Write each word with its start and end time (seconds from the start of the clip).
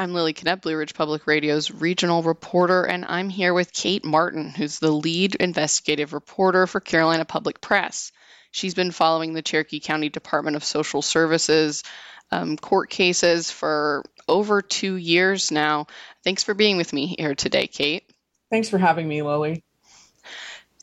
I'm 0.00 0.14
Lily 0.14 0.32
Knepp, 0.32 0.62
Blue 0.62 0.78
Ridge 0.78 0.94
Public 0.94 1.26
Radio's 1.26 1.70
regional 1.70 2.22
reporter, 2.22 2.84
and 2.84 3.04
I'm 3.04 3.28
here 3.28 3.52
with 3.52 3.70
Kate 3.70 4.02
Martin, 4.02 4.48
who's 4.48 4.78
the 4.78 4.90
lead 4.90 5.34
investigative 5.34 6.14
reporter 6.14 6.66
for 6.66 6.80
Carolina 6.80 7.26
Public 7.26 7.60
Press. 7.60 8.10
She's 8.50 8.72
been 8.72 8.92
following 8.92 9.34
the 9.34 9.42
Cherokee 9.42 9.78
County 9.78 10.08
Department 10.08 10.56
of 10.56 10.64
Social 10.64 11.02
Services 11.02 11.82
um, 12.30 12.56
court 12.56 12.88
cases 12.88 13.50
for 13.50 14.02
over 14.26 14.62
two 14.62 14.94
years 14.94 15.50
now. 15.50 15.86
Thanks 16.24 16.44
for 16.44 16.54
being 16.54 16.78
with 16.78 16.94
me 16.94 17.14
here 17.18 17.34
today, 17.34 17.66
Kate. 17.66 18.10
Thanks 18.50 18.70
for 18.70 18.78
having 18.78 19.06
me, 19.06 19.20
Lily. 19.20 19.62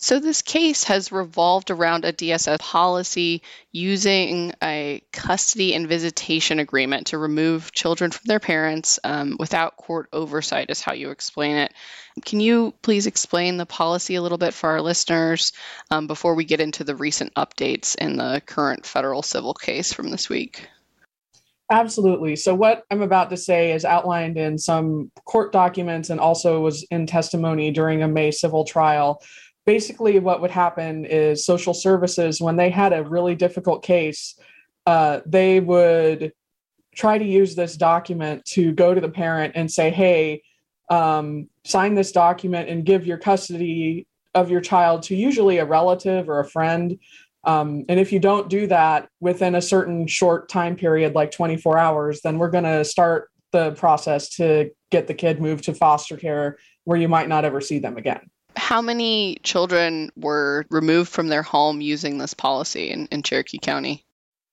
So, 0.07 0.21
this 0.21 0.41
case 0.41 0.85
has 0.85 1.11
revolved 1.11 1.69
around 1.69 2.05
a 2.05 2.13
DSS 2.13 2.59
policy 2.59 3.41
using 3.73 4.53
a 4.63 5.01
custody 5.11 5.73
and 5.73 5.85
visitation 5.85 6.59
agreement 6.59 7.07
to 7.07 7.17
remove 7.17 7.73
children 7.73 8.11
from 8.11 8.23
their 8.23 8.39
parents 8.39 9.01
um, 9.03 9.35
without 9.37 9.75
court 9.75 10.07
oversight, 10.13 10.69
is 10.69 10.79
how 10.79 10.93
you 10.93 11.09
explain 11.09 11.57
it. 11.57 11.73
Can 12.23 12.39
you 12.39 12.73
please 12.81 13.05
explain 13.05 13.57
the 13.57 13.65
policy 13.65 14.15
a 14.15 14.21
little 14.21 14.37
bit 14.37 14.53
for 14.53 14.69
our 14.69 14.81
listeners 14.81 15.51
um, 15.91 16.07
before 16.07 16.35
we 16.35 16.45
get 16.45 16.61
into 16.61 16.85
the 16.85 16.95
recent 16.95 17.33
updates 17.33 17.97
in 17.97 18.15
the 18.15 18.41
current 18.45 18.85
federal 18.85 19.23
civil 19.23 19.53
case 19.53 19.91
from 19.91 20.09
this 20.09 20.29
week? 20.29 20.69
Absolutely. 21.69 22.37
So, 22.37 22.55
what 22.55 22.85
I'm 22.89 23.01
about 23.01 23.29
to 23.31 23.35
say 23.35 23.73
is 23.73 23.83
outlined 23.83 24.37
in 24.37 24.57
some 24.57 25.11
court 25.25 25.51
documents 25.51 26.09
and 26.09 26.21
also 26.21 26.61
was 26.61 26.87
in 26.91 27.07
testimony 27.07 27.71
during 27.71 28.01
a 28.01 28.07
May 28.07 28.31
civil 28.31 28.63
trial 28.63 29.21
basically 29.67 30.17
what 30.17 30.41
would 30.41 30.49
happen 30.49 31.05
is 31.05 31.45
social 31.45 31.73
services 31.73 32.41
when 32.41 32.55
they 32.55 32.71
had 32.71 32.93
a 32.93 33.03
really 33.03 33.35
difficult 33.35 33.83
case 33.83 34.39
uh, 34.87 35.19
they 35.25 35.59
would 35.59 36.31
try 36.95 37.17
to 37.17 37.25
use 37.25 37.53
this 37.53 37.75
document 37.75 38.43
to 38.45 38.71
go 38.71 38.95
to 38.95 39.01
the 39.01 39.09
parent 39.09 39.53
and 39.55 39.69
say 39.69 39.91
hey 39.91 40.41
um, 40.89 41.49
sign 41.65 41.95
this 41.95 42.13
document 42.13 42.69
and 42.69 42.85
give 42.85 43.05
your 43.05 43.17
custody 43.17 44.07
of 44.33 44.49
your 44.49 44.61
child 44.61 45.03
to 45.03 45.15
usually 45.15 45.57
a 45.57 45.65
relative 45.65 46.29
or 46.29 46.39
a 46.39 46.47
friend. 46.47 46.97
Um, 47.43 47.83
and 47.89 47.99
if 47.99 48.13
you 48.13 48.19
don't 48.19 48.49
do 48.49 48.67
that 48.67 49.09
within 49.19 49.55
a 49.55 49.61
certain 49.61 50.07
short 50.07 50.47
time 50.47 50.75
period 50.75 51.13
like 51.13 51.31
24 51.31 51.77
hours 51.77 52.21
then 52.21 52.39
we're 52.39 52.49
going 52.49 52.63
to 52.63 52.83
start 52.83 53.29
the 53.51 53.71
process 53.71 54.29
to 54.35 54.71
get 54.91 55.07
the 55.07 55.13
kid 55.13 55.41
moved 55.41 55.65
to 55.65 55.73
foster 55.73 56.17
care 56.17 56.57
where 56.83 56.97
you 56.97 57.07
might 57.07 57.29
not 57.29 57.45
ever 57.45 57.61
see 57.61 57.79
them 57.79 57.95
again 57.97 58.29
how 58.57 58.81
many 58.81 59.37
children 59.43 60.11
were 60.15 60.65
removed 60.69 61.09
from 61.09 61.27
their 61.27 61.43
home 61.43 61.79
using 61.79 62.17
this 62.17 62.33
policy 62.33 62.89
in, 62.89 63.07
in 63.07 63.23
Cherokee 63.23 63.59
County? 63.59 64.05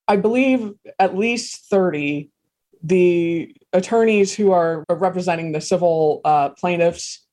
I 0.07 0.17
believe 0.17 0.73
at 0.99 1.17
least 1.17 1.65
30. 1.71 2.31
The 2.83 3.57
attorneys 3.73 4.35
who 4.35 4.53
are 4.53 4.85
representing 4.91 5.53
the 5.53 5.61
civil 5.63 6.21
uh, 6.25 6.51
plaintiffs, 6.51 7.25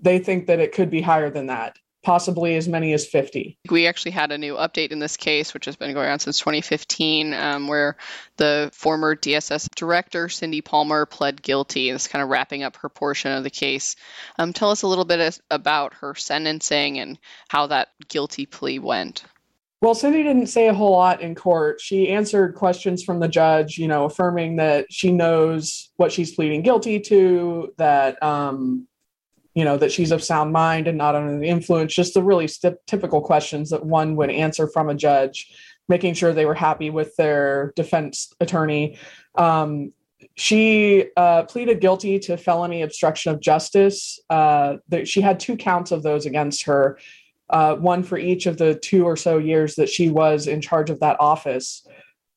they 0.00 0.18
think 0.18 0.46
that 0.46 0.60
it 0.60 0.72
could 0.72 0.90
be 0.90 1.02
higher 1.02 1.30
than 1.30 1.48
that 1.48 1.76
possibly 2.04 2.56
as 2.56 2.68
many 2.68 2.92
as 2.92 3.06
50. 3.06 3.58
We 3.70 3.86
actually 3.86 4.12
had 4.12 4.30
a 4.30 4.38
new 4.38 4.54
update 4.54 4.90
in 4.90 4.98
this 4.98 5.16
case, 5.16 5.54
which 5.54 5.64
has 5.64 5.76
been 5.76 5.94
going 5.94 6.08
on 6.08 6.18
since 6.18 6.38
2015, 6.38 7.34
um, 7.34 7.66
where 7.66 7.96
the 8.36 8.70
former 8.72 9.16
DSS 9.16 9.68
director, 9.74 10.28
Cindy 10.28 10.60
Palmer, 10.60 11.06
pled 11.06 11.42
guilty. 11.42 11.90
It's 11.90 12.08
kind 12.08 12.22
of 12.22 12.28
wrapping 12.28 12.62
up 12.62 12.76
her 12.76 12.88
portion 12.88 13.32
of 13.32 13.42
the 13.42 13.50
case. 13.50 13.96
Um, 14.38 14.52
tell 14.52 14.70
us 14.70 14.82
a 14.82 14.86
little 14.86 15.04
bit 15.04 15.40
about 15.50 15.94
her 15.94 16.14
sentencing 16.14 17.00
and 17.00 17.18
how 17.48 17.68
that 17.68 17.88
guilty 18.08 18.46
plea 18.46 18.78
went. 18.78 19.24
Well, 19.84 19.94
Cindy 19.94 20.22
didn't 20.22 20.46
say 20.46 20.68
a 20.68 20.72
whole 20.72 20.92
lot 20.92 21.20
in 21.20 21.34
court. 21.34 21.78
She 21.78 22.08
answered 22.08 22.54
questions 22.54 23.02
from 23.02 23.20
the 23.20 23.28
judge, 23.28 23.76
you 23.76 23.86
know, 23.86 24.04
affirming 24.04 24.56
that 24.56 24.86
she 24.90 25.12
knows 25.12 25.90
what 25.96 26.10
she's 26.10 26.34
pleading 26.34 26.62
guilty 26.62 27.00
to, 27.00 27.74
that 27.76 28.22
um, 28.22 28.88
you 29.54 29.64
know 29.64 29.76
that 29.76 29.92
she's 29.92 30.10
of 30.10 30.22
sound 30.22 30.52
mind 30.52 30.88
and 30.88 30.98
not 30.98 31.14
under 31.14 31.38
the 31.38 31.48
influence 31.48 31.94
just 31.94 32.14
the 32.14 32.22
really 32.22 32.48
st- 32.48 32.76
typical 32.86 33.20
questions 33.20 33.70
that 33.70 33.84
one 33.84 34.16
would 34.16 34.30
answer 34.30 34.66
from 34.66 34.88
a 34.88 34.94
judge 34.94 35.52
making 35.88 36.14
sure 36.14 36.32
they 36.32 36.46
were 36.46 36.54
happy 36.54 36.90
with 36.90 37.14
their 37.16 37.72
defense 37.76 38.32
attorney. 38.40 38.98
Um, 39.34 39.92
she 40.36 41.10
uh, 41.16 41.44
pleaded 41.44 41.80
guilty 41.80 42.18
to 42.20 42.36
felony 42.36 42.82
obstruction 42.82 43.32
of 43.32 43.40
justice. 43.40 44.18
Uh, 44.30 44.76
she 45.04 45.20
had 45.20 45.38
two 45.38 45.56
counts 45.56 45.92
of 45.92 46.02
those 46.02 46.26
against 46.26 46.64
her 46.64 46.98
uh, 47.50 47.74
one 47.76 48.02
for 48.02 48.16
each 48.16 48.46
of 48.46 48.56
the 48.56 48.74
two 48.74 49.04
or 49.04 49.16
so 49.16 49.38
years 49.38 49.74
that 49.74 49.88
she 49.88 50.08
was 50.08 50.46
in 50.46 50.60
charge 50.60 50.88
of 50.88 51.00
that 51.00 51.16
office. 51.20 51.86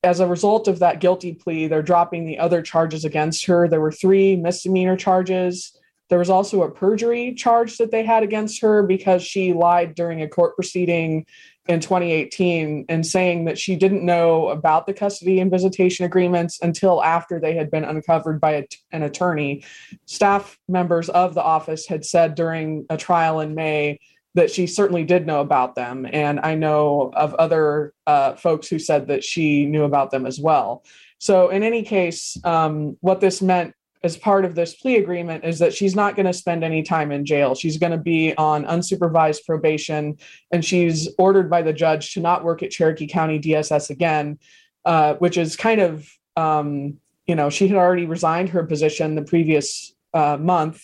As 0.04 0.20
a 0.20 0.28
result 0.28 0.68
of 0.68 0.80
that 0.80 1.00
guilty 1.00 1.34
plea 1.34 1.68
they're 1.68 1.82
dropping 1.82 2.26
the 2.26 2.38
other 2.38 2.62
charges 2.62 3.06
against 3.06 3.46
her. 3.46 3.68
There 3.68 3.82
were 3.82 3.92
three 3.92 4.36
misdemeanor 4.36 4.98
charges 4.98 5.77
there 6.10 6.20
was 6.20 6.30
also 6.30 6.64
a 6.64 6.72
perjury 6.72 7.34
charge 7.34 7.78
that 7.78 7.92
they 7.92 8.04
had 8.04 8.24
against 8.24 8.62
her 8.62 8.84
because 8.84 9.22
she 9.22 9.54
lied 9.54 9.96
during 9.96 10.22
a 10.22 10.28
court 10.28 10.56
proceeding 10.56 11.26
in 11.68 11.82
2018 11.82 12.86
and 12.88 13.06
saying 13.06 13.46
that 13.46 13.58
she 13.58 13.76
didn't 13.76 14.06
know 14.06 14.48
about 14.48 14.86
the 14.86 14.94
custody 14.94 15.40
and 15.40 15.52
visitation 15.52 16.06
agreements 16.06 16.60
until 16.62 17.04
after 17.04 17.40
they 17.40 17.56
had 17.56 17.70
been 17.70 17.84
uncovered 17.84 18.40
by 18.40 18.52
a, 18.52 18.64
an 18.92 19.04
attorney. 19.04 19.64
Staff 20.06 20.58
members 20.70 21.10
of 21.10 21.34
the 21.34 21.44
office 21.44 21.86
had 21.86 22.06
said 22.06 22.36
during 22.36 22.86
a 22.90 22.96
trial 22.96 23.42
in 23.42 23.54
May 23.54 24.00
that 24.36 24.52
she 24.52 24.68
certainly 24.68 25.04
did 25.04 25.26
know 25.26 25.42
about 25.42 25.76
them. 25.76 26.08
And 26.12 26.40
I 26.40 26.56
know 26.56 27.12
of 27.16 27.34
other 27.34 27.94
uh, 28.06 28.36
folks 28.36 28.68
who 28.68 28.80
said 28.80 29.08
that 29.08 29.24
she 29.24 29.66
knew 29.66 29.84
about 29.84 30.12
them 30.12 30.26
as 30.26 30.40
well. 30.40 30.84
So, 31.20 31.50
in 31.50 31.64
any 31.64 31.82
case, 31.82 32.38
um, 32.44 32.98
what 33.02 33.20
this 33.20 33.42
meant 33.42 33.74
as 34.04 34.18
part 34.18 34.46
of 34.46 34.56
this 34.56 34.76
plea 34.76 34.98
agreement 34.98 35.44
is 35.44 35.60
that 35.60 35.74
she's 35.74 35.96
not 35.96 36.16
going 36.16 36.26
to 36.26 36.34
spend 36.34 36.64
any 36.64 36.84
time 36.84 37.12
in 37.12 37.26
jail. 37.26 37.56
She's 37.56 37.78
going 37.78 37.92
to 37.92 37.98
be 37.98 38.36
on 38.38 38.66
unsupervised 38.66 39.46
probation, 39.46 40.18
and 40.52 40.64
she's 40.64 41.10
ordered 41.18 41.50
by 41.50 41.62
the 41.62 41.74
judge 41.74 42.14
to 42.14 42.20
not 42.20 42.44
work 42.44 42.64
at 42.64 42.72
Cherokee 42.72 43.08
County 43.08 43.40
DSS 43.40 43.90
again, 43.90 44.40
uh, 44.86 45.16
which 45.16 45.38
is 45.38 45.56
kind 45.56 45.82
of, 45.82 46.10
um, 46.36 46.98
you 47.26 47.36
know, 47.36 47.50
she 47.50 47.68
had 47.68 47.78
already 47.78 48.06
resigned 48.06 48.50
her 48.50 48.64
position 48.64 49.16
the 49.16 49.24
previous 49.24 49.94
uh, 50.14 50.38
month, 50.38 50.84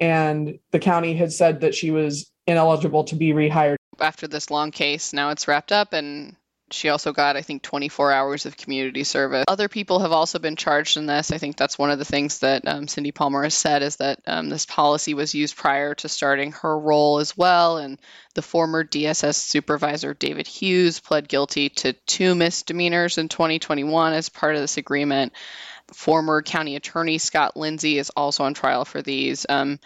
and 0.00 0.58
the 0.70 0.78
county 0.78 1.14
had 1.14 1.32
said 1.32 1.60
that 1.60 1.74
she 1.74 1.90
was 1.90 2.30
ineligible 2.46 3.04
to 3.04 3.16
be 3.16 3.30
rehired. 3.30 3.76
After 4.00 4.26
this 4.26 4.50
long 4.50 4.70
case, 4.70 5.12
now 5.12 5.30
it's 5.30 5.46
wrapped 5.46 5.72
up, 5.72 5.92
and 5.92 6.36
she 6.72 6.88
also 6.88 7.12
got, 7.12 7.36
I 7.36 7.42
think, 7.42 7.62
24 7.62 8.12
hours 8.12 8.46
of 8.46 8.56
community 8.56 9.04
service. 9.04 9.44
Other 9.48 9.68
people 9.68 10.00
have 10.00 10.12
also 10.12 10.38
been 10.38 10.56
charged 10.56 10.96
in 10.96 11.06
this. 11.06 11.30
I 11.30 11.38
think 11.38 11.56
that's 11.56 11.78
one 11.78 11.90
of 11.90 11.98
the 11.98 12.04
things 12.04 12.40
that 12.40 12.66
um, 12.66 12.88
Cindy 12.88 13.12
Palmer 13.12 13.42
has 13.42 13.54
said 13.54 13.82
is 13.82 13.96
that 13.96 14.20
um, 14.26 14.48
this 14.48 14.66
policy 14.66 15.14
was 15.14 15.34
used 15.34 15.56
prior 15.56 15.94
to 15.96 16.08
starting 16.08 16.52
her 16.52 16.78
role 16.78 17.18
as 17.18 17.36
well. 17.36 17.78
And 17.78 17.98
the 18.34 18.42
former 18.42 18.84
DSS 18.84 19.34
supervisor, 19.34 20.14
David 20.14 20.46
Hughes, 20.46 21.00
pled 21.00 21.28
guilty 21.28 21.68
to 21.70 21.92
two 21.92 22.34
misdemeanors 22.34 23.18
in 23.18 23.28
2021 23.28 24.12
as 24.12 24.28
part 24.28 24.54
of 24.54 24.60
this 24.60 24.76
agreement. 24.76 25.32
Former 25.92 26.42
county 26.42 26.76
attorney 26.76 27.18
Scott 27.18 27.56
Lindsay 27.56 27.98
is 27.98 28.10
also 28.10 28.44
on 28.44 28.54
trial 28.54 28.84
for 28.84 29.02
these. 29.02 29.44
Um, 29.48 29.78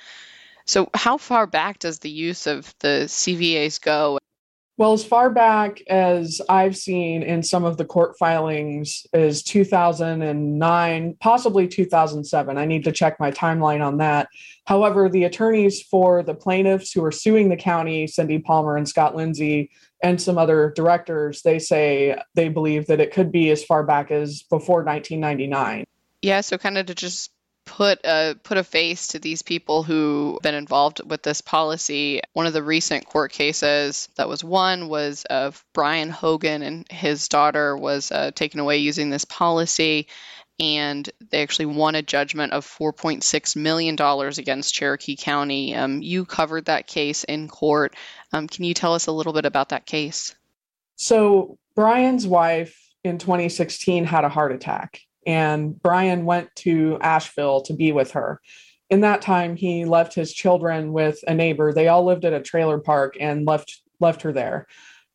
so, 0.66 0.90
how 0.94 1.16
far 1.16 1.46
back 1.46 1.78
does 1.78 2.00
the 2.00 2.10
use 2.10 2.48
of 2.48 2.74
the 2.80 3.04
CVAs 3.06 3.80
go? 3.80 4.18
Well, 4.78 4.92
as 4.92 5.06
far 5.06 5.30
back 5.30 5.80
as 5.88 6.42
I've 6.50 6.76
seen 6.76 7.22
in 7.22 7.42
some 7.42 7.64
of 7.64 7.78
the 7.78 7.86
court 7.86 8.18
filings 8.18 9.06
is 9.14 9.42
2009, 9.42 11.16
possibly 11.18 11.66
2007. 11.66 12.58
I 12.58 12.66
need 12.66 12.84
to 12.84 12.92
check 12.92 13.18
my 13.18 13.30
timeline 13.30 13.82
on 13.82 13.96
that. 13.98 14.28
However, 14.66 15.08
the 15.08 15.24
attorneys 15.24 15.80
for 15.80 16.22
the 16.22 16.34
plaintiffs 16.34 16.92
who 16.92 17.02
are 17.02 17.12
suing 17.12 17.48
the 17.48 17.56
county, 17.56 18.06
Cindy 18.06 18.38
Palmer 18.38 18.76
and 18.76 18.86
Scott 18.86 19.16
Lindsay, 19.16 19.70
and 20.02 20.20
some 20.20 20.36
other 20.36 20.74
directors, 20.76 21.40
they 21.40 21.58
say 21.58 22.20
they 22.34 22.50
believe 22.50 22.86
that 22.88 23.00
it 23.00 23.14
could 23.14 23.32
be 23.32 23.50
as 23.50 23.64
far 23.64 23.82
back 23.82 24.10
as 24.10 24.42
before 24.42 24.84
1999. 24.84 25.86
Yeah, 26.20 26.42
so 26.42 26.58
kind 26.58 26.76
of 26.76 26.84
to 26.86 26.94
just 26.94 27.30
put 27.66 28.00
a 28.04 28.36
put 28.42 28.56
a 28.56 28.64
face 28.64 29.08
to 29.08 29.18
these 29.18 29.42
people 29.42 29.82
who've 29.82 30.40
been 30.40 30.54
involved 30.54 31.02
with 31.04 31.22
this 31.22 31.42
policy. 31.42 32.22
One 32.32 32.46
of 32.46 32.54
the 32.54 32.62
recent 32.62 33.04
court 33.04 33.32
cases 33.32 34.08
that 34.16 34.28
was 34.28 34.42
won 34.42 34.88
was 34.88 35.24
of 35.24 35.62
Brian 35.74 36.08
Hogan 36.08 36.62
and 36.62 36.90
his 36.90 37.28
daughter 37.28 37.76
was 37.76 38.10
uh, 38.10 38.30
taken 38.30 38.60
away 38.60 38.78
using 38.78 39.10
this 39.10 39.26
policy. 39.26 40.06
And 40.58 41.06
they 41.30 41.42
actually 41.42 41.66
won 41.66 41.96
a 41.96 42.02
judgment 42.02 42.54
of 42.54 42.64
$4.6 42.64 43.56
million 43.56 43.94
against 44.38 44.72
Cherokee 44.72 45.14
County. 45.14 45.74
Um, 45.74 46.00
you 46.00 46.24
covered 46.24 46.64
that 46.64 46.86
case 46.86 47.24
in 47.24 47.46
court. 47.46 47.94
Um, 48.32 48.48
can 48.48 48.64
you 48.64 48.72
tell 48.72 48.94
us 48.94 49.06
a 49.06 49.12
little 49.12 49.34
bit 49.34 49.44
about 49.44 49.68
that 49.68 49.84
case? 49.84 50.34
So, 50.94 51.58
Brian's 51.74 52.26
wife 52.26 52.90
in 53.04 53.18
2016 53.18 54.04
had 54.04 54.24
a 54.24 54.30
heart 54.30 54.52
attack 54.52 55.02
and 55.26 55.80
Brian 55.82 56.24
went 56.24 56.54
to 56.56 56.98
Asheville 57.00 57.62
to 57.62 57.74
be 57.74 57.92
with 57.92 58.12
her. 58.12 58.40
In 58.88 59.00
that 59.00 59.20
time, 59.20 59.56
he 59.56 59.84
left 59.84 60.14
his 60.14 60.32
children 60.32 60.92
with 60.92 61.18
a 61.26 61.34
neighbor. 61.34 61.72
They 61.72 61.88
all 61.88 62.04
lived 62.04 62.24
at 62.24 62.32
a 62.32 62.40
trailer 62.40 62.78
park 62.78 63.16
and 63.18 63.46
left 63.46 63.82
left 63.98 64.22
her 64.22 64.32
there. 64.32 64.66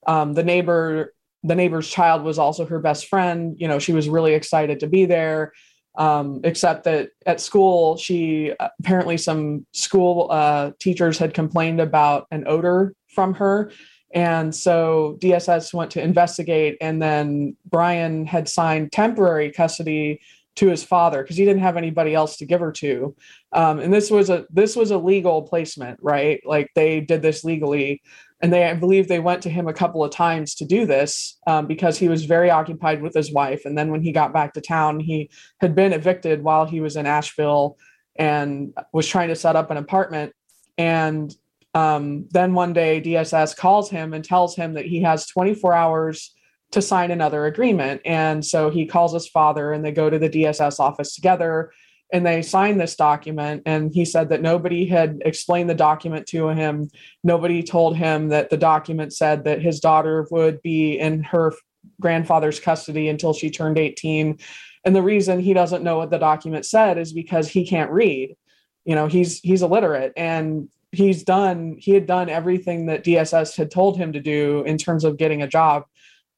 Um, 0.05 0.33
the 0.33 0.43
neighbor, 0.43 1.13
the 1.43 1.55
neighbor's 1.55 1.89
child 1.89 2.23
was 2.23 2.37
also 2.37 2.65
her 2.65 2.79
best 2.79 3.07
friend. 3.07 3.55
You 3.57 3.67
know, 3.67 3.79
she 3.79 3.93
was 3.93 4.09
really 4.09 4.33
excited 4.33 4.79
to 4.81 4.87
be 4.87 5.05
there. 5.05 5.53
Um, 5.95 6.39
except 6.45 6.85
that 6.85 7.09
at 7.25 7.41
school, 7.41 7.97
she 7.97 8.53
apparently 8.59 9.17
some 9.17 9.65
school 9.73 10.27
uh, 10.31 10.71
teachers 10.79 11.17
had 11.17 11.33
complained 11.33 11.81
about 11.81 12.27
an 12.31 12.45
odor 12.47 12.95
from 13.09 13.33
her. 13.35 13.71
And 14.13 14.53
so 14.53 15.17
DSS 15.19 15.73
went 15.73 15.91
to 15.91 16.01
investigate, 16.01 16.77
and 16.81 17.01
then 17.01 17.55
Brian 17.65 18.25
had 18.25 18.49
signed 18.49 18.91
temporary 18.91 19.51
custody 19.51 20.19
to 20.55 20.67
his 20.67 20.83
father 20.83 21.21
because 21.21 21.37
he 21.37 21.45
didn't 21.45 21.61
have 21.61 21.77
anybody 21.77 22.13
else 22.13 22.37
to 22.37 22.45
give 22.45 22.59
her 22.59 22.71
to. 22.73 23.15
Um, 23.53 23.79
and 23.79 23.93
this 23.93 24.11
was 24.11 24.29
a 24.29 24.45
this 24.49 24.75
was 24.75 24.91
a 24.91 24.97
legal 24.97 25.43
placement, 25.43 25.99
right? 26.01 26.41
Like 26.45 26.69
they 26.75 26.99
did 26.99 27.21
this 27.21 27.43
legally, 27.43 28.01
and 28.41 28.51
they 28.51 28.65
I 28.65 28.73
believe 28.73 29.07
they 29.07 29.19
went 29.19 29.41
to 29.43 29.49
him 29.49 29.67
a 29.67 29.73
couple 29.73 30.03
of 30.03 30.11
times 30.11 30.55
to 30.55 30.65
do 30.65 30.85
this 30.85 31.39
um, 31.47 31.67
because 31.67 31.97
he 31.97 32.09
was 32.09 32.25
very 32.25 32.49
occupied 32.49 33.01
with 33.01 33.13
his 33.13 33.31
wife. 33.31 33.63
And 33.65 33.77
then 33.77 33.91
when 33.91 34.01
he 34.01 34.11
got 34.11 34.33
back 34.33 34.53
to 34.53 34.61
town, 34.61 34.99
he 34.99 35.29
had 35.61 35.73
been 35.73 35.93
evicted 35.93 36.43
while 36.43 36.65
he 36.65 36.81
was 36.81 36.97
in 36.97 37.05
Asheville 37.05 37.77
and 38.17 38.73
was 38.91 39.07
trying 39.07 39.29
to 39.29 39.35
set 39.35 39.55
up 39.55 39.71
an 39.71 39.77
apartment. 39.77 40.33
And 40.77 41.33
um, 41.73 42.27
then 42.31 42.53
one 42.53 42.73
day, 42.73 43.01
DSS 43.01 43.56
calls 43.56 43.89
him 43.89 44.13
and 44.13 44.23
tells 44.23 44.56
him 44.56 44.73
that 44.73 44.85
he 44.85 45.01
has 45.01 45.25
24 45.27 45.73
hours 45.73 46.33
to 46.71 46.81
sign 46.81 47.12
another 47.12 47.45
agreement. 47.45 48.01
And 48.06 48.45
so 48.45 48.69
he 48.69 48.85
calls 48.85 49.13
his 49.13 49.27
father 49.27 49.71
and 49.71 49.83
they 49.83 49.91
go 49.91 50.09
to 50.09 50.19
the 50.19 50.29
DSS 50.29 50.79
office 50.79 51.15
together 51.15 51.71
and 52.13 52.25
they 52.25 52.41
sign 52.41 52.77
this 52.77 52.95
document. 52.95 53.63
And 53.65 53.94
he 53.94 54.03
said 54.03 54.29
that 54.29 54.41
nobody 54.41 54.85
had 54.85 55.21
explained 55.25 55.69
the 55.69 55.75
document 55.75 56.27
to 56.27 56.50
him. 56.50 56.89
Nobody 57.23 57.63
told 57.63 57.95
him 57.95 58.29
that 58.29 58.50
the 58.50 58.57
document 58.57 59.13
said 59.13 59.45
that 59.45 59.62
his 59.62 59.79
daughter 59.79 60.27
would 60.31 60.62
be 60.62 61.00
in 61.00 61.24
her 61.24 61.53
grandfather's 62.01 62.59
custody 62.59 63.07
until 63.07 63.33
she 63.33 63.50
turned 63.50 63.77
18. 63.77 64.38
And 64.83 64.95
the 64.95 65.01
reason 65.01 65.39
he 65.39 65.53
doesn't 65.53 65.83
know 65.83 65.97
what 65.97 66.09
the 66.09 66.17
document 66.17 66.65
said 66.65 66.97
is 66.97 67.13
because 67.13 67.47
he 67.47 67.65
can't 67.65 67.91
read. 67.91 68.35
You 68.83 68.95
know, 68.95 69.07
he's 69.07 69.39
he's 69.39 69.62
illiterate 69.62 70.13
and 70.17 70.67
he's 70.91 71.23
done 71.23 71.75
he 71.77 71.91
had 71.91 72.05
done 72.05 72.29
everything 72.29 72.88
that 72.88 73.03
DSS 73.03 73.55
had 73.55 73.71
told 73.71 73.97
him 73.97 74.13
to 74.13 74.19
do 74.19 74.63
in 74.65 74.77
terms 74.77 75.03
of 75.03 75.17
getting 75.17 75.41
a 75.41 75.47
job. 75.47 75.85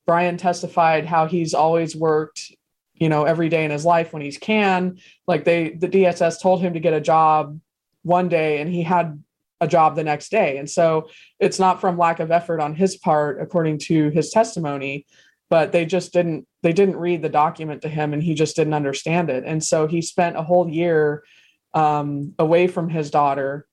Brian 0.05 0.38
testified 0.38 1.05
how 1.05 1.27
he's 1.27 1.53
always 1.53 1.95
worked, 1.95 2.51
you 2.94 3.09
know, 3.09 3.23
every 3.23 3.50
day 3.50 3.65
in 3.65 3.71
his 3.71 3.85
life 3.85 4.13
when 4.13 4.21
he's 4.21 4.38
can. 4.38 4.97
Like 5.27 5.44
they 5.44 5.69
the 5.71 5.88
DSS 5.88 6.41
told 6.41 6.61
him 6.61 6.73
to 6.73 6.79
get 6.79 6.94
a 6.94 7.01
job 7.01 7.59
one 8.03 8.29
day 8.29 8.61
and 8.61 8.71
he 8.71 8.83
had 8.83 9.23
a 9.61 9.67
job 9.67 9.95
the 9.95 10.03
next 10.03 10.29
day. 10.29 10.57
And 10.57 10.69
so 10.69 11.09
it's 11.39 11.59
not 11.59 11.81
from 11.81 11.97
lack 11.97 12.19
of 12.19 12.31
effort 12.31 12.59
on 12.59 12.75
his 12.75 12.97
part 12.97 13.41
according 13.41 13.79
to 13.79 14.09
his 14.09 14.29
testimony, 14.29 15.05
but 15.50 15.71
they 15.71 15.85
just 15.85 16.13
didn't 16.13 16.45
they 16.61 16.73
didn't 16.73 16.97
read 16.97 17.21
the 17.21 17.29
document 17.29 17.81
to 17.81 17.89
him 17.89 18.13
and 18.13 18.21
he 18.21 18.35
just 18.35 18.55
didn't 18.55 18.73
understand 18.73 19.29
it. 19.29 19.45
And 19.45 19.63
so 19.63 19.88
he 19.88 20.01
spent 20.01 20.38
a 20.38 20.44
whole 20.44 20.69
year 20.69 21.23
um, 21.73 22.35
away 22.38 22.67
from 22.67 22.89
his 22.89 23.09
daughter 23.09 23.65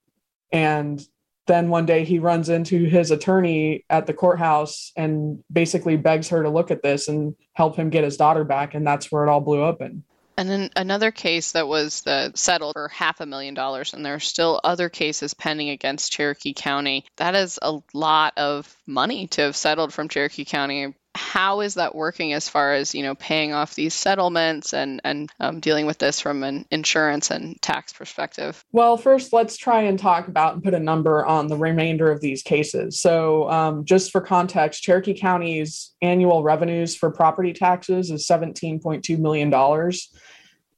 and 0.53 1.01
then 1.47 1.69
one 1.69 1.87
day 1.87 2.05
he 2.05 2.19
runs 2.21 2.49
into 2.49 2.85
his 2.85 3.11
attorney 3.11 3.85
at 3.91 4.07
the 4.07 4.15
courthouse 4.15 4.93
and 4.97 5.43
basically 5.53 5.97
begs 5.97 6.29
her 6.29 6.45
to 6.45 6.51
look 6.51 6.71
at 6.71 6.83
this 6.83 7.09
and 7.09 7.35
help 7.55 7.75
him 7.75 7.91
get 7.91 8.05
his 8.05 8.17
daughter 8.17 8.45
back. 8.45 8.75
And 8.75 8.87
that's 8.87 9.11
where 9.11 9.25
it 9.25 9.29
all 9.29 9.41
blew 9.41 9.65
open. 9.65 10.05
And 10.37 10.49
then 10.49 10.71
another 10.77 11.11
case 11.11 11.53
that 11.53 11.69
was 11.69 12.03
settled 12.35 12.73
for 12.73 12.89
half 12.89 13.21
a 13.21 13.27
million 13.27 13.53
dollars, 13.53 13.93
and 13.93 14.07
there 14.07 14.15
are 14.15 14.21
still 14.21 14.59
other 14.65 14.89
cases 14.89 15.35
pending 15.35 15.69
against 15.69 16.13
Cherokee 16.13 16.55
County. 16.55 17.05
That 17.17 17.35
is 17.35 17.59
a 17.61 17.79
lot 17.93 18.39
of 18.39 18.75
money 18.87 19.27
to 19.29 19.43
have 19.43 19.57
settled 19.57 19.93
from 19.93 20.09
Cherokee 20.09 20.47
County 20.47 20.95
how 21.15 21.61
is 21.61 21.75
that 21.75 21.95
working 21.95 22.33
as 22.33 22.49
far 22.49 22.73
as 22.73 22.95
you 22.95 23.03
know 23.03 23.15
paying 23.15 23.53
off 23.53 23.75
these 23.75 23.95
settlements 23.95 24.73
and 24.73 25.01
and 25.05 25.31
um, 25.41 25.59
dealing 25.59 25.87
with 25.87 25.99
this 25.99 26.21
from 26.21 26.43
an 26.45 26.67
insurance 26.71 27.31
and 27.31 27.61
tax 27.61 27.93
perspective? 27.93 28.65
Well 28.73 28.97
first 28.97 29.33
let's 29.33 29.57
try 29.57 29.83
and 29.83 29.99
talk 29.99 30.29
about 30.29 30.55
and 30.55 30.63
put 30.63 30.75
a 30.75 30.81
number 30.81 31.25
on 31.27 31.49
the 31.49 31.57
remainder 31.57 32.11
of 32.11 32.21
these 32.21 32.43
cases. 32.43 33.01
So 33.01 33.51
um, 33.51 33.85
just 33.85 34.13
for 34.13 34.21
context 34.21 34.83
cherokee 34.83 35.15
county's 35.15 35.93
annual 36.01 36.43
revenues 36.45 36.95
for 36.95 37.11
property 37.11 37.53
taxes 37.53 38.11
is 38.11 38.27
17.2 38.27 39.19
million 39.19 39.51
dollars. 39.51 40.15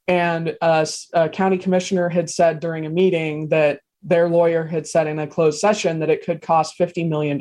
And 0.09 0.57
a, 0.61 0.87
a 1.13 1.29
county 1.29 1.59
commissioner 1.59 2.09
had 2.09 2.29
said 2.29 2.61
during 2.61 2.87
a 2.87 2.91
meeting 2.91 3.49
that 3.49 3.81
their 4.03 4.29
lawyer 4.29 4.65
had 4.65 4.87
said 4.87 5.07
in 5.07 5.19
a 5.19 5.27
closed 5.27 5.61
session 5.61 6.01
that 6.01 6.11
it 6.11 6.25
could 6.25 6.43
cost 6.43 6.77
$50 6.79 7.09
million 7.09 7.41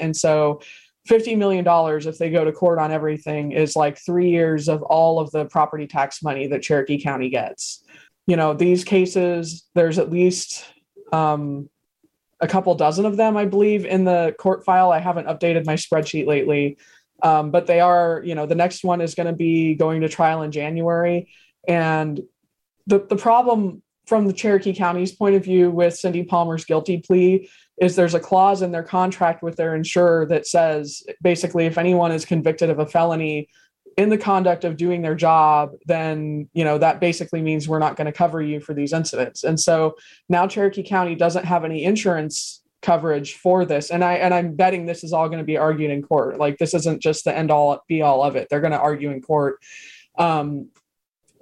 and 0.00 0.16
so 0.16 0.60
$50 1.08 1.36
million 1.38 1.64
if 2.06 2.18
they 2.18 2.30
go 2.30 2.44
to 2.44 2.52
court 2.52 2.78
on 2.78 2.92
everything 2.92 3.52
is 3.52 3.74
like 3.74 3.98
three 3.98 4.30
years 4.30 4.68
of 4.68 4.82
all 4.82 5.18
of 5.18 5.30
the 5.30 5.46
property 5.46 5.86
tax 5.86 6.22
money 6.22 6.46
that 6.48 6.62
Cherokee 6.62 7.02
County 7.02 7.30
gets. 7.30 7.84
You 8.26 8.36
know, 8.36 8.52
these 8.54 8.84
cases, 8.84 9.66
there's 9.74 9.98
at 9.98 10.10
least 10.10 10.64
um, 11.12 11.68
a 12.40 12.46
couple 12.46 12.74
dozen 12.74 13.06
of 13.06 13.16
them, 13.16 13.36
I 13.36 13.44
believe, 13.46 13.84
in 13.84 14.04
the 14.04 14.34
court 14.38 14.64
file. 14.64 14.92
I 14.92 14.98
haven't 14.98 15.26
updated 15.26 15.66
my 15.66 15.74
spreadsheet 15.74 16.26
lately, 16.26 16.78
um, 17.22 17.50
but 17.50 17.66
they 17.66 17.80
are, 17.80 18.22
you 18.24 18.34
know, 18.34 18.46
the 18.46 18.54
next 18.54 18.84
one 18.84 19.00
is 19.00 19.14
going 19.14 19.26
to 19.26 19.32
be 19.32 19.74
going 19.74 20.02
to 20.02 20.08
trial 20.08 20.42
in 20.42 20.52
January. 20.52 21.28
And 21.66 22.20
the, 22.86 23.00
the 23.00 23.16
problem 23.16 23.82
from 24.06 24.26
the 24.26 24.32
Cherokee 24.32 24.74
County's 24.74 25.12
point 25.12 25.36
of 25.36 25.44
view 25.44 25.70
with 25.70 25.94
Cindy 25.94 26.24
Palmer's 26.24 26.64
guilty 26.64 26.98
plea 26.98 27.48
is 27.80 27.96
there's 27.96 28.14
a 28.14 28.20
clause 28.20 28.62
in 28.62 28.70
their 28.70 28.82
contract 28.82 29.42
with 29.42 29.56
their 29.56 29.74
insurer 29.74 30.26
that 30.26 30.46
says 30.46 31.02
basically 31.22 31.66
if 31.66 31.78
anyone 31.78 32.12
is 32.12 32.24
convicted 32.24 32.70
of 32.70 32.78
a 32.78 32.86
felony 32.86 33.48
in 33.96 34.10
the 34.10 34.18
conduct 34.18 34.64
of 34.64 34.76
doing 34.76 35.02
their 35.02 35.14
job 35.14 35.72
then 35.86 36.48
you 36.52 36.62
know 36.62 36.78
that 36.78 37.00
basically 37.00 37.42
means 37.42 37.66
we're 37.66 37.78
not 37.78 37.96
going 37.96 38.06
to 38.06 38.12
cover 38.12 38.40
you 38.40 38.60
for 38.60 38.74
these 38.74 38.92
incidents. 38.92 39.42
And 39.42 39.58
so 39.58 39.96
now 40.28 40.46
cherokee 40.46 40.82
county 40.82 41.14
doesn't 41.14 41.44
have 41.44 41.64
any 41.64 41.84
insurance 41.84 42.62
coverage 42.82 43.34
for 43.34 43.64
this. 43.64 43.90
And 43.90 44.04
i 44.04 44.14
and 44.14 44.32
i'm 44.32 44.54
betting 44.54 44.86
this 44.86 45.02
is 45.02 45.12
all 45.12 45.28
going 45.28 45.38
to 45.38 45.44
be 45.44 45.56
argued 45.56 45.90
in 45.90 46.02
court. 46.02 46.38
Like 46.38 46.58
this 46.58 46.74
isn't 46.74 47.02
just 47.02 47.24
the 47.24 47.36
end 47.36 47.50
all 47.50 47.82
be 47.88 48.02
all 48.02 48.22
of 48.22 48.36
it. 48.36 48.48
They're 48.48 48.60
going 48.60 48.72
to 48.72 48.80
argue 48.80 49.10
in 49.10 49.22
court. 49.22 49.58
Um, 50.18 50.68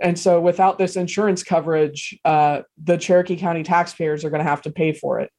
and 0.00 0.18
so 0.18 0.40
without 0.40 0.78
this 0.78 0.96
insurance 0.96 1.42
coverage 1.42 2.18
uh, 2.24 2.62
the 2.82 2.96
cherokee 2.96 3.36
county 3.36 3.62
taxpayers 3.62 4.24
are 4.24 4.30
going 4.30 4.42
to 4.42 4.48
have 4.48 4.62
to 4.62 4.70
pay 4.70 4.92
for 4.92 5.20
it. 5.20 5.30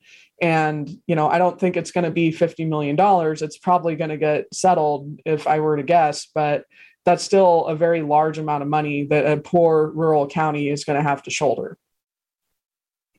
And 0.42 0.90
you 1.08 1.16
know 1.16 1.28
i 1.28 1.38
don't 1.38 1.60
think 1.60 1.76
it's 1.76 1.92
going 1.92 2.06
to 2.06 2.12
be 2.12 2.32
50 2.32 2.66
million 2.66 2.96
dollars. 2.96 3.42
It's 3.42 3.58
probably 3.58 3.96
going 3.96 4.10
to 4.10 4.18
get 4.18 4.46
settled 4.54 5.20
if 5.26 5.48
i 5.48 5.60
were 5.60 5.78
to 5.78 5.84
guess 5.84 6.28
but 6.34 6.66
that's 7.06 7.24
still 7.24 7.66
a 7.66 7.76
very 7.76 8.02
large 8.02 8.38
amount 8.38 8.62
of 8.62 8.70
money 8.70 9.06
that 9.06 9.26
a 9.26 9.38
poor 9.38 9.92
rural 9.92 10.28
county 10.28 10.70
is 10.70 10.84
going 10.84 10.98
to 10.98 11.02
have 11.02 11.24
to 11.24 11.32
shoulder. 11.32 11.78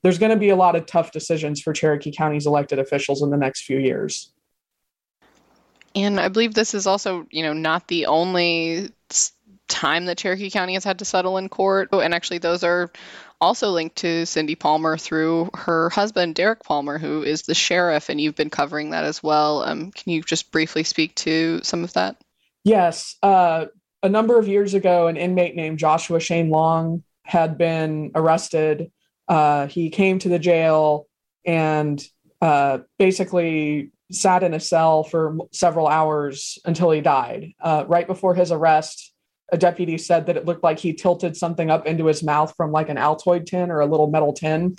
There's 0.02 0.18
going 0.18 0.30
to 0.30 0.38
be 0.38 0.50
a 0.50 0.56
lot 0.56 0.76
of 0.76 0.86
tough 0.86 1.12
decisions 1.12 1.60
for 1.60 1.72
cherokee 1.72 2.12
county's 2.12 2.46
elected 2.46 2.78
officials 2.78 3.22
in 3.22 3.30
the 3.30 3.36
next 3.36 3.64
few 3.64 3.78
years. 3.78 4.32
And 5.94 6.20
i 6.20 6.28
believe 6.28 6.54
this 6.54 6.72
is 6.72 6.86
also 6.86 7.26
you 7.30 7.42
know 7.42 7.52
not 7.52 7.88
the 7.88 8.06
only 8.06 8.92
time 9.70 10.04
that 10.06 10.18
cherokee 10.18 10.50
county 10.50 10.74
has 10.74 10.84
had 10.84 10.98
to 10.98 11.04
settle 11.04 11.38
in 11.38 11.48
court 11.48 11.88
and 11.92 12.12
actually 12.12 12.38
those 12.38 12.62
are 12.62 12.90
also 13.40 13.70
linked 13.70 13.96
to 13.96 14.26
Cindy 14.26 14.54
Palmer 14.54 14.96
through 14.98 15.50
her 15.54 15.88
husband, 15.90 16.34
Derek 16.34 16.62
Palmer, 16.62 16.98
who 16.98 17.22
is 17.22 17.42
the 17.42 17.54
sheriff, 17.54 18.08
and 18.08 18.20
you've 18.20 18.34
been 18.34 18.50
covering 18.50 18.90
that 18.90 19.04
as 19.04 19.22
well. 19.22 19.62
Um, 19.62 19.90
can 19.92 20.12
you 20.12 20.22
just 20.22 20.52
briefly 20.52 20.84
speak 20.84 21.14
to 21.16 21.60
some 21.62 21.82
of 21.82 21.92
that? 21.94 22.16
Yes. 22.64 23.16
Uh, 23.22 23.66
a 24.02 24.08
number 24.08 24.38
of 24.38 24.48
years 24.48 24.74
ago, 24.74 25.08
an 25.08 25.16
inmate 25.16 25.56
named 25.56 25.78
Joshua 25.78 26.20
Shane 26.20 26.50
Long 26.50 27.02
had 27.24 27.56
been 27.56 28.10
arrested. 28.14 28.90
Uh, 29.28 29.66
he 29.66 29.90
came 29.90 30.18
to 30.18 30.28
the 30.28 30.38
jail 30.38 31.06
and 31.46 32.02
uh, 32.42 32.78
basically 32.98 33.90
sat 34.10 34.42
in 34.42 34.54
a 34.54 34.60
cell 34.60 35.04
for 35.04 35.36
several 35.52 35.86
hours 35.86 36.58
until 36.64 36.90
he 36.90 37.00
died. 37.00 37.52
Uh, 37.60 37.84
right 37.86 38.06
before 38.06 38.34
his 38.34 38.50
arrest, 38.50 39.09
a 39.52 39.58
deputy 39.58 39.98
said 39.98 40.26
that 40.26 40.36
it 40.36 40.44
looked 40.44 40.62
like 40.62 40.78
he 40.78 40.92
tilted 40.92 41.36
something 41.36 41.70
up 41.70 41.86
into 41.86 42.06
his 42.06 42.22
mouth 42.22 42.54
from 42.56 42.72
like 42.72 42.88
an 42.88 42.96
Altoid 42.96 43.46
tin 43.46 43.70
or 43.70 43.80
a 43.80 43.86
little 43.86 44.10
metal 44.10 44.32
tin 44.32 44.76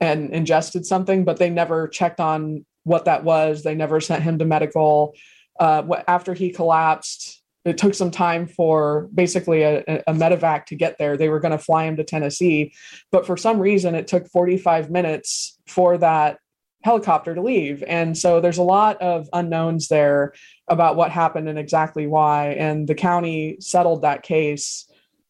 and 0.00 0.30
ingested 0.30 0.84
something, 0.84 1.24
but 1.24 1.38
they 1.38 1.50
never 1.50 1.88
checked 1.88 2.20
on 2.20 2.64
what 2.84 3.04
that 3.06 3.24
was. 3.24 3.62
They 3.62 3.74
never 3.74 4.00
sent 4.00 4.22
him 4.22 4.38
to 4.38 4.44
medical. 4.44 5.14
Uh, 5.58 6.02
after 6.08 6.34
he 6.34 6.50
collapsed, 6.50 7.42
it 7.64 7.78
took 7.78 7.94
some 7.94 8.10
time 8.10 8.46
for 8.46 9.08
basically 9.14 9.62
a, 9.62 9.80
a 10.06 10.12
medevac 10.12 10.66
to 10.66 10.76
get 10.76 10.98
there. 10.98 11.16
They 11.16 11.28
were 11.28 11.40
going 11.40 11.52
to 11.52 11.58
fly 11.58 11.84
him 11.84 11.96
to 11.96 12.04
Tennessee, 12.04 12.74
but 13.10 13.26
for 13.26 13.36
some 13.36 13.58
reason, 13.58 13.94
it 13.94 14.06
took 14.06 14.28
45 14.28 14.90
minutes 14.90 15.58
for 15.66 15.96
that 15.98 16.38
helicopter 16.84 17.34
to 17.34 17.40
leave. 17.40 17.82
And 17.88 18.16
so 18.16 18.40
there's 18.40 18.58
a 18.58 18.62
lot 18.62 19.00
of 19.00 19.26
unknowns 19.32 19.88
there 19.88 20.34
about 20.68 20.96
what 20.96 21.10
happened 21.10 21.48
and 21.48 21.58
exactly 21.58 22.06
why. 22.06 22.48
And 22.50 22.86
the 22.86 22.94
county 22.94 23.56
settled 23.58 24.02
that 24.02 24.22
case. 24.22 24.86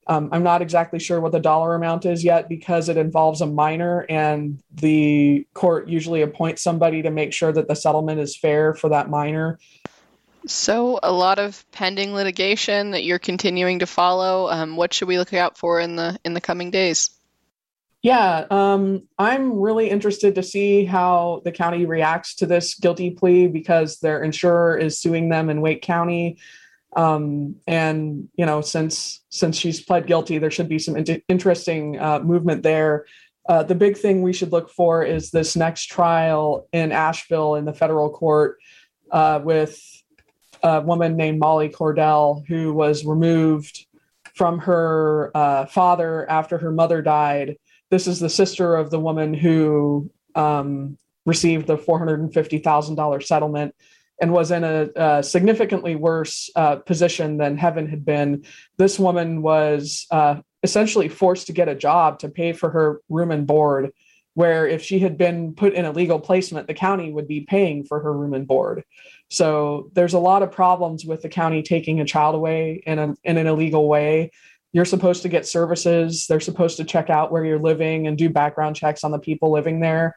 Um, 0.09 0.31
I'm 0.33 0.43
not 0.43 0.63
exactly 0.63 0.99
sure 0.99 1.21
what 1.21 1.31
the 1.31 1.39
dollar 1.39 1.77
amount 1.77 2.07
is 2.07 2.25
yet 2.25 2.49
because 2.49 2.89
it 2.89 2.97
involves 2.97 3.41
a 3.41 3.47
minor, 3.47 4.05
and 4.11 4.61
the 4.75 5.47
court 5.55 5.89
usually 5.89 6.21
appoints 6.21 6.63
somebody 6.63 7.01
to 7.03 7.11
make 7.11 7.33
sure 7.33 7.53
that 7.53 7.69
the 7.69 7.75
settlement 7.75 8.21
is 8.21 8.37
fair 8.37 8.75
for 8.75 8.91
that 8.91 9.09
minor. 9.09 9.59
So, 10.47 11.01
a 11.03 11.11
lot 11.11 11.39
of 11.39 11.65
pending 11.73 12.13
litigation 12.13 12.91
that 12.91 13.05
you're 13.05 13.19
continuing 13.19 13.79
to 13.79 13.87
follow. 13.87 14.51
Um, 14.51 14.77
what 14.77 14.93
should 14.93 15.09
we 15.09 15.17
look 15.17 15.33
out 15.33 15.57
for 15.57 15.81
in 15.81 15.97
the 15.97 16.19
in 16.23 16.35
the 16.35 16.41
coming 16.43 16.71
days? 16.71 17.09
Yeah, 18.05 18.45
um, 18.51 19.09
I'm 19.19 19.59
really 19.59 19.89
interested 19.89 20.35
to 20.35 20.43
see 20.43 20.85
how 20.85 21.41
the 21.47 21.51
county 21.51 21.87
reacts 21.87 22.35
to 22.35 22.47
this 22.47 22.75
guilty 22.75 23.13
plea 23.13 23.47
because 23.47 23.99
their 24.01 24.23
insurer 24.23 24.77
is 24.77 24.99
suing 24.99 25.31
them 25.31 25.49
in 25.49 25.63
Wake 25.63 25.81
County. 25.81 26.37
Um, 26.95 27.57
and 27.67 28.29
you 28.37 28.45
know, 28.45 28.61
since 28.61 29.25
since 29.31 29.57
she's 29.57 29.81
pled 29.81 30.07
guilty, 30.07 30.37
there 30.37 30.51
should 30.51 30.69
be 30.69 30.79
some 30.79 30.97
in- 30.99 31.23
interesting 31.31 31.99
uh, 31.99 32.19
movement 32.19 32.63
there. 32.63 33.07
Uh, 33.49 33.63
the 33.63 33.75
big 33.75 33.97
thing 33.97 34.21
we 34.21 34.35
should 34.35 34.53
look 34.53 34.69
for 34.69 35.03
is 35.03 35.31
this 35.31 35.57
next 35.57 35.87
trial 35.87 36.69
in 36.75 36.93
Asheville 36.93 37.55
in 37.55 37.65
the 37.65 37.73
federal 37.73 38.11
court 38.11 38.59
uh, 39.13 39.41
with 39.43 39.81
a 40.63 40.83
woman 40.83 41.17
named 41.17 41.39
Molly 41.39 41.71
Cordell, 41.71 42.47
who 42.49 42.75
was 42.75 43.07
removed 43.07 43.87
from 44.35 44.59
her 44.59 45.31
uh, 45.35 45.65
father 45.65 46.29
after 46.29 46.59
her 46.59 46.71
mother 46.71 47.01
died. 47.01 47.57
This 47.95 48.09
is 48.09 48.19
the 48.19 48.29
sister 48.29 48.75
of 48.75 48.91
the 48.91 48.99
woman 48.99 49.33
who 49.33 50.11
um, 50.35 50.99
received 51.27 51.69
the 51.69 51.79
$450,000 51.79 53.23
settlement 53.23 53.73
and 54.21 54.33
was 54.33 54.51
in 54.51 54.65
a, 54.65 54.89
a 54.97 55.23
significantly 55.23 55.95
worse 55.95 56.51
uh, 56.57 56.75
position 56.75 57.37
than 57.37 57.57
Heaven 57.57 57.87
had 57.87 58.05
been. 58.05 58.47
This 58.79 58.99
woman 58.99 59.43
was 59.43 60.09
uh, 60.11 60.41
essentially 60.65 61.09
forced 61.09 61.47
to 61.47 61.53
get 61.53 61.69
a 61.69 61.75
job 61.77 62.19
to 62.19 62.29
pay 62.29 62.53
for 62.53 62.69
her 62.71 63.01
room 63.09 63.31
and 63.31 63.47
board, 63.47 63.93
where 64.33 64.67
if 64.67 64.83
she 64.83 64.99
had 64.99 65.17
been 65.17 65.55
put 65.55 65.73
in 65.73 65.85
a 65.85 65.93
legal 65.93 66.19
placement, 66.19 66.67
the 66.67 66.75
county 66.75 67.13
would 67.13 67.29
be 67.29 67.43
paying 67.43 67.85
for 67.85 68.01
her 68.01 68.13
room 68.13 68.35
and 68.35 68.49
board. 68.49 68.83
So 69.31 69.93
there's 69.93 70.15
a 70.15 70.19
lot 70.19 70.43
of 70.43 70.51
problems 70.51 71.05
with 71.05 71.23
the 71.23 71.29
county 71.29 71.63
taking 71.63 72.01
a 72.01 72.05
child 72.05 72.35
away 72.35 72.83
in, 72.85 72.99
a, 72.99 73.15
in 73.23 73.39
an 73.39 73.47
illegal 73.47 73.87
way. 73.87 74.33
You're 74.75 74.85
supposed 74.85 75.23
to 75.23 75.29
get 75.29 75.47
services. 75.47 76.27
They're 76.27 76.41
supposed 76.41 76.77
to 76.79 76.85
check 76.85 77.09
out 77.09 77.31
where 77.31 77.45
you're 77.45 77.61
living 77.61 78.09
and 78.09 78.19
do 78.19 78.29
background 78.29 78.75
checks 78.75 79.05
on 79.05 79.13
the 79.13 79.21
people 79.21 79.53
living 79.53 79.79
there. 79.79 80.17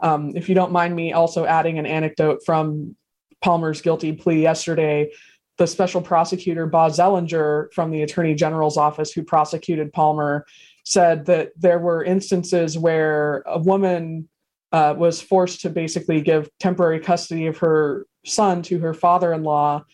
Um, 0.00 0.32
if 0.34 0.48
you 0.48 0.54
don't 0.54 0.72
mind 0.72 0.96
me 0.96 1.12
also 1.12 1.44
adding 1.44 1.78
an 1.78 1.84
anecdote 1.84 2.40
from 2.46 2.96
Palmer's 3.42 3.82
guilty 3.82 4.12
plea 4.14 4.40
yesterday, 4.40 5.10
the 5.58 5.66
special 5.66 6.00
prosecutor, 6.00 6.66
Bob 6.66 6.92
Zellinger, 6.92 7.70
from 7.74 7.90
the 7.90 8.02
Attorney 8.02 8.34
General's 8.34 8.78
office, 8.78 9.12
who 9.12 9.22
prosecuted 9.22 9.92
Palmer, 9.92 10.46
said 10.84 11.26
that 11.26 11.50
there 11.56 11.78
were 11.78 12.02
instances 12.02 12.78
where 12.78 13.42
a 13.44 13.58
woman 13.58 14.26
uh, 14.72 14.94
was 14.96 15.20
forced 15.20 15.60
to 15.60 15.70
basically 15.70 16.22
give 16.22 16.48
temporary 16.58 17.00
custody 17.00 17.46
of 17.46 17.58
her 17.58 18.06
son 18.24 18.62
to 18.62 18.78
her 18.78 18.94
father 18.94 19.34
in 19.34 19.42
law, 19.42 19.84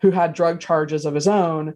who 0.00 0.12
had 0.12 0.32
drug 0.32 0.60
charges 0.60 1.04
of 1.06 1.14
his 1.14 1.26
own. 1.26 1.74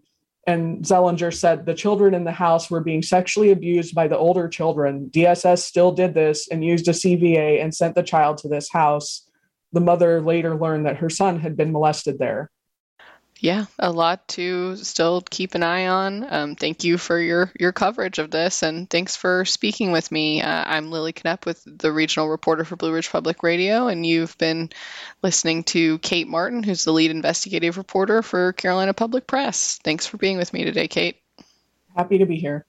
And 0.48 0.82
Zellinger 0.82 1.32
said 1.32 1.66
the 1.66 1.74
children 1.74 2.14
in 2.14 2.24
the 2.24 2.32
house 2.32 2.70
were 2.70 2.80
being 2.80 3.02
sexually 3.02 3.50
abused 3.50 3.94
by 3.94 4.08
the 4.08 4.18
older 4.18 4.48
children. 4.48 5.10
DSS 5.12 5.58
still 5.58 5.92
did 5.92 6.14
this 6.14 6.48
and 6.48 6.64
used 6.64 6.88
a 6.88 6.92
CVA 6.92 7.62
and 7.62 7.72
sent 7.72 7.94
the 7.94 8.02
child 8.02 8.38
to 8.38 8.48
this 8.48 8.68
house 8.72 9.28
the 9.72 9.80
mother 9.80 10.20
later 10.20 10.56
learned 10.56 10.86
that 10.86 10.96
her 10.96 11.10
son 11.10 11.40
had 11.40 11.56
been 11.56 11.72
molested 11.72 12.18
there. 12.18 12.50
Yeah, 13.40 13.66
a 13.78 13.92
lot 13.92 14.26
to 14.28 14.74
still 14.76 15.22
keep 15.22 15.54
an 15.54 15.62
eye 15.62 15.86
on. 15.86 16.26
Um, 16.28 16.56
thank 16.56 16.82
you 16.82 16.98
for 16.98 17.20
your 17.20 17.52
your 17.58 17.70
coverage 17.70 18.18
of 18.18 18.32
this, 18.32 18.64
and 18.64 18.90
thanks 18.90 19.14
for 19.14 19.44
speaking 19.44 19.92
with 19.92 20.10
me. 20.10 20.42
Uh, 20.42 20.64
I'm 20.66 20.90
Lily 20.90 21.12
Knepp 21.12 21.46
with 21.46 21.62
the 21.64 21.92
regional 21.92 22.28
reporter 22.28 22.64
for 22.64 22.74
Blue 22.74 22.92
Ridge 22.92 23.10
Public 23.10 23.44
Radio, 23.44 23.86
and 23.86 24.04
you've 24.04 24.36
been 24.38 24.70
listening 25.22 25.62
to 25.64 25.98
Kate 25.98 26.26
Martin, 26.26 26.64
who's 26.64 26.84
the 26.84 26.92
lead 26.92 27.12
investigative 27.12 27.78
reporter 27.78 28.22
for 28.22 28.52
Carolina 28.54 28.92
Public 28.92 29.28
Press. 29.28 29.78
Thanks 29.84 30.04
for 30.04 30.16
being 30.16 30.36
with 30.36 30.52
me 30.52 30.64
today, 30.64 30.88
Kate. 30.88 31.16
Happy 31.96 32.18
to 32.18 32.26
be 32.26 32.36
here. 32.36 32.66